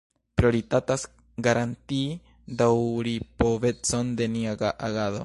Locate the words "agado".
4.73-5.17